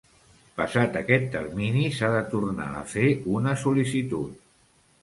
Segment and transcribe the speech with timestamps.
[0.61, 3.05] Passat aquest termini, s'ha de tornar a fer
[3.39, 4.47] una sol·licitud.